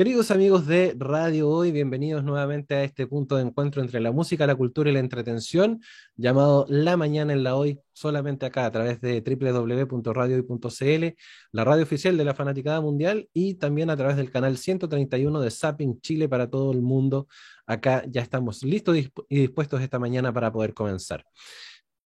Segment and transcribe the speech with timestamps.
[0.00, 4.46] Queridos amigos de Radio Hoy, bienvenidos nuevamente a este punto de encuentro entre la música,
[4.46, 5.82] la cultura y la entretención,
[6.16, 11.16] llamado La Mañana en la Hoy, solamente acá a través de www.radiohoy.cl,
[11.52, 15.50] la radio oficial de la Fanaticada Mundial y también a través del canal 131 de
[15.50, 17.28] Zapping Chile para todo el mundo.
[17.66, 21.26] Acá ya estamos listos y dispuestos esta mañana para poder comenzar.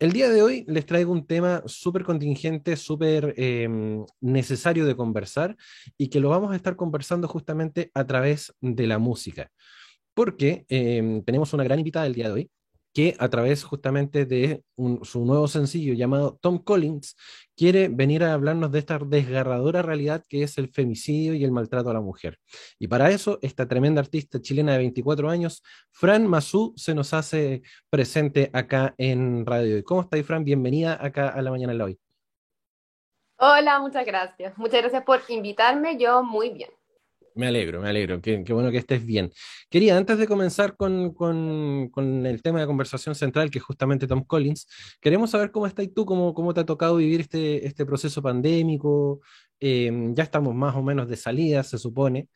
[0.03, 5.55] El día de hoy les traigo un tema súper contingente, súper em, necesario de conversar
[5.97, 9.49] y que lo vamos a estar conversando justamente a través de la música,
[10.13, 12.51] porque em, tenemos una gran invitada el día de hoy,
[12.93, 14.63] que a través justamente de
[15.01, 17.15] su nuevo sencillo llamado Tom Collins,
[17.55, 21.89] quiere venir a hablarnos de esta desgarradora realidad que es el femicidio y el maltrato
[21.89, 22.39] a la mujer.
[22.79, 27.63] Y para eso, esta tremenda artista chilena de 24 años, Fran Mazú, se nos hace
[27.89, 29.83] presente acá en Radio.
[29.83, 30.43] ¿Cómo estáis, Fran?
[30.43, 31.99] Bienvenida acá a la mañana de hoy.
[33.37, 34.57] Hola, muchas gracias.
[34.57, 35.97] Muchas gracias por invitarme.
[35.97, 36.69] Yo muy bien.
[37.35, 38.21] Me alegro, me alegro.
[38.21, 39.31] Qué, bueno que estés bien.
[39.69, 41.13] Quería, antes de comenzar con,
[42.25, 44.67] el tema de conversación central, que es justamente Tom Collins,
[45.01, 49.21] queremos saber cómo estás tú, cómo, cómo te ha tocado vivir este, este proceso pandémico.
[49.59, 52.27] Em, ya estamos más o menos de salida, se supone.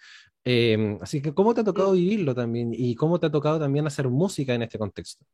[0.44, 2.72] Em, así que, ¿cómo te ha tocado vivirlo también?
[2.74, 5.26] Y cómo te ha tocado también hacer música en este contexto.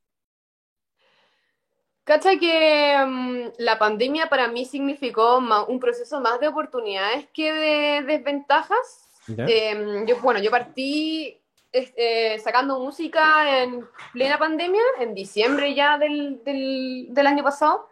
[2.04, 8.02] Cacha que mm, la pandemia para mí significó un proceso más de oportunidades que de
[8.02, 11.40] desventajas Em, yo, bueno, yo partí
[11.72, 17.90] eh, sacando música en plena pandemia, en diciembre ya del, del, año pasado,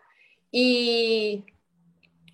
[0.52, 1.44] y,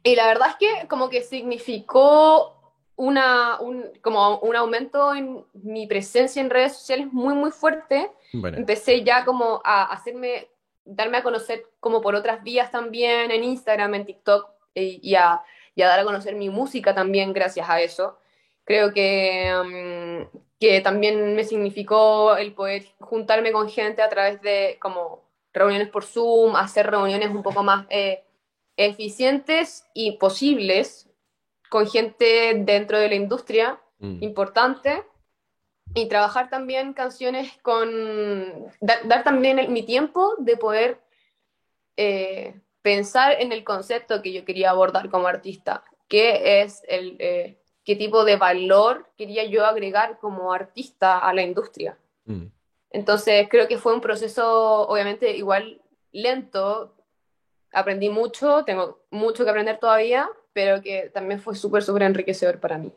[0.04, 2.58] y, la verdad es que como que significó
[2.98, 8.12] una, un, como un aumento en mi presencia en redes sociales muy, muy fuerte.
[8.34, 10.50] Empecé ya como a hacerme,
[10.84, 15.42] darme a conocer como por otras vías también, en Instagram, en TikTok, y, y a,
[15.76, 18.18] y a dar a conocer mi música también gracias a eso.
[18.68, 24.78] Creo que, mm, que también me significó el poder juntarme con gente a través de
[24.82, 28.26] como reuniones por Zoom, hacer reuniones un poco más eh,
[28.76, 31.10] eficientes y posibles
[31.70, 34.22] con gente dentro de la industria mm.
[34.22, 35.02] importante
[35.96, 41.00] y trabajar también canciones con, dar, también mi tiempo de poder
[41.96, 47.58] eh, pensar en el concepto que yo quería abordar como artista, que es el, eh,
[47.88, 51.98] qué tipo de valor quería yo agregar como artista a la industria.
[52.26, 52.48] Mm.
[52.92, 55.82] Entonces creo que fue un proceso obviamente igual
[56.12, 56.94] lento,
[57.72, 62.78] aprendí mucho, tengo mucho que aprender todavía, pero que también fue súper, súper enriquecedor para
[62.78, 62.92] mí.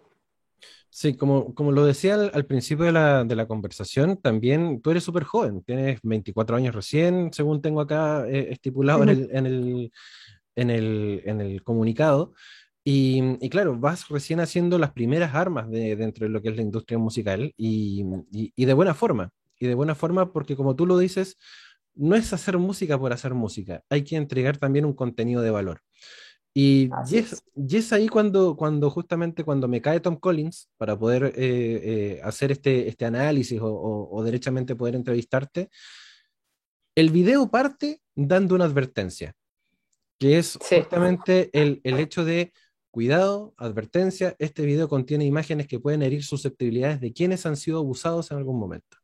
[0.89, 5.05] Sí, como, como lo decía al, principio de la, de la, conversación, también tú eres
[5.05, 9.93] súper joven, tienes 24 años recién, según tengo acá eh, estipulado en, el, en, el,
[10.56, 12.33] en, el, en el comunicado.
[12.93, 16.62] Y, claro, vas recién haciendo las primeras armas de, dentro de lo que es la
[16.62, 18.03] industria musical y,
[18.56, 19.31] de buena forma.
[19.61, 21.37] Y de buena forma porque como tú lo dices,
[21.95, 25.83] no es hacer música por hacer música, hay que entregar también un contenido de valor.
[26.53, 32.21] Y, es, ahí cuando, cuando justamente cuando me cae Tom Collins para poder eh, eh,
[32.25, 35.71] hacer este, este análisis o, derechamente poder entrevistarte,
[36.97, 39.33] el video parte dando una advertencia,
[40.19, 42.53] que es justamente el, el hecho de
[42.91, 48.31] Cuidado, advertencia, este video contiene imágenes que pueden herir susceptibilidades de quienes han sido abusados
[48.31, 48.97] en algún momento.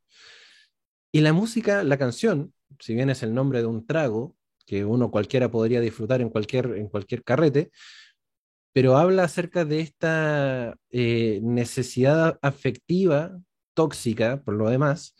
[1.12, 4.34] Y la música, la canción, si bien es el nombre de un trago
[4.66, 7.70] que uno cualquiera podría disfrutar en cualquier, en cualquier carrete,
[8.72, 13.38] pero habla acerca de esta eh, necesidad afectiva,
[13.72, 15.14] tóxica, por lo demás,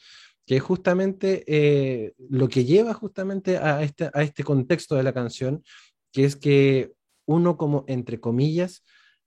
[0.45, 5.15] que es justamente eh, lo que lleva justamente a este, a este contexto de la
[5.15, 5.63] canción,
[6.13, 6.93] que es que
[7.27, 8.83] uno como, entre comillas,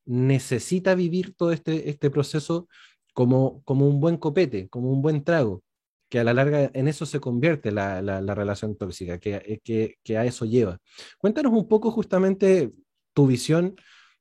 [0.06, 2.68] necesita vivir todo este, este proceso
[3.14, 5.64] como, como un buen copete, como un buen trago,
[6.10, 9.98] que a la larga en eso se convierte la, la, relación tóxica, que, eh, que,
[10.04, 10.80] que, a eso lleva.
[11.20, 12.74] Cuéntanos un poco justamente
[13.14, 13.76] tu visión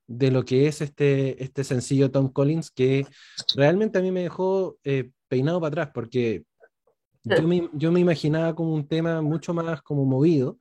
[0.07, 3.07] de lo que es este, este sencillo Tom Collins, que
[3.57, 6.45] realmente a mí me dejó eh, peinado para atrás, porque
[7.25, 10.59] yo me, yo me imaginaba como un tema mucho más como movido,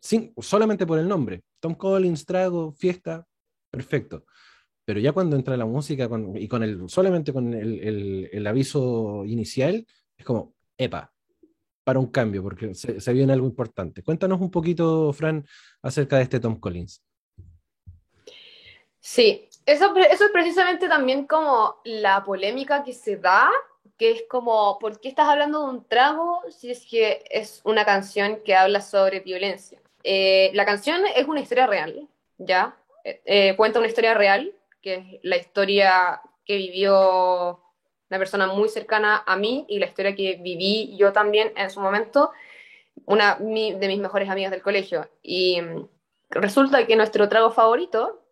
[0.00, 1.42] sin, solamente por el nombre.
[1.62, 3.24] Tom Collins, trago, fiesta,
[3.70, 4.24] perfecto.
[4.84, 9.86] Pero ya cuando entra la música y con el, solamente con el, aviso inicial,
[10.16, 11.12] es como, epa,
[11.84, 14.02] para un cambio, porque se, viene algo importante.
[14.02, 15.46] Cuéntanos un poquito, Fran,
[15.82, 17.00] acerca de este Tom Collins.
[18.98, 23.52] Sí, eso, eso es precisamente también como la polémica que se da,
[23.96, 27.84] que es como, ¿por qué estás hablando de un trago si es que es una
[27.84, 29.81] canción que habla sobre violencia?
[30.04, 32.08] Eh, la canción es una historia real,
[32.38, 32.76] ¿ya?
[33.04, 37.60] Eh, eh, cuenta una historia real, que es la historia que vivió
[38.10, 41.80] una persona muy cercana a mí y la historia que viví yo también en su
[41.80, 42.30] momento,
[43.06, 45.08] una de mis mejores amigas del colegio.
[45.22, 45.88] Y mm,
[46.30, 48.22] resulta que nuestro trago favorito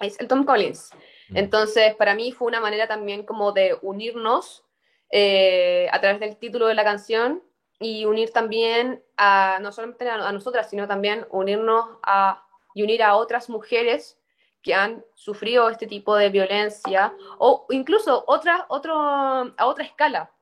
[0.00, 0.90] es el Tom Collins.
[1.28, 1.36] Mm.
[1.36, 4.64] Entonces, para mí fue una manera también como de unirnos
[5.10, 7.42] eh, a través del título de la canción
[7.78, 12.44] y unir también a, no solamente a, nosotras, sino también unirnos a,
[12.74, 14.18] y unir a otras mujeres
[14.62, 20.32] que han sufrido este tipo de violencia o incluso otra, otro, a otra escala,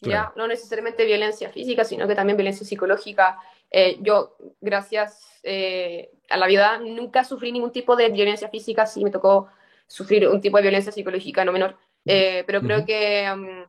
[0.00, 3.38] ya no necesariamente violencia física, sino que también violencia psicológica.
[3.70, 9.04] Eh, yo, gracias eh, a la vida, nunca sufrí ningún tipo de violencia física, sí
[9.04, 9.48] me tocó
[9.86, 13.64] sufrir un tipo de violencia psicológica no menor, eh, pero creo que um,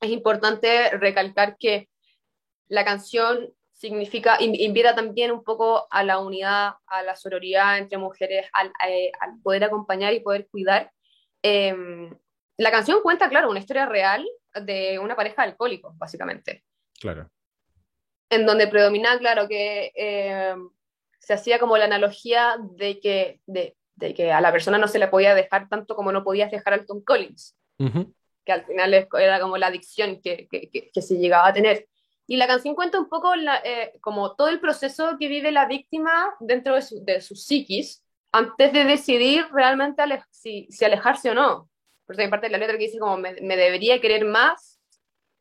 [0.00, 1.88] es importante recalcar que
[2.68, 8.48] la canción significa, invita también un poco a la unidad, a la sororidad entre mujeres,
[8.52, 9.12] al, eh,
[9.42, 10.90] poder acompañar y poder cuidar.
[11.42, 12.12] Em,
[12.56, 14.28] la canción cuenta, claro, una historia real
[14.62, 16.64] de una pareja de alcohólicos, básicamente.
[17.00, 17.30] Claro.
[18.30, 20.70] En donde predomina, claro, que em,
[21.20, 24.98] se hacía como la analogía de que, de, de, que a la persona no se
[24.98, 27.56] le podía dejar tanto como no podías dejar al Tom Collins,
[28.44, 31.86] que al final era como la adicción que, que, que se llegaba a tener.
[32.30, 36.34] Y la canción cuenta un poco eh, como todo el proceso que vive la víctima
[36.40, 41.70] dentro de su, de su psiquis antes de decidir realmente si, si, alejarse o no.
[42.06, 44.78] Porque hay parte de la letra que dice como me, debería querer más,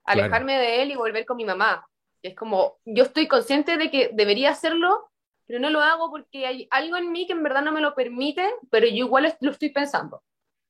[0.06, 1.86] alejarme de él y volver con mi mamá.
[2.22, 5.12] es como, yo estoy consciente de que debería hacerlo,
[5.46, 7.96] pero no lo hago porque hay algo en mí que en verdad no me lo
[7.96, 10.24] permite, pero yo igual lo estoy pensando.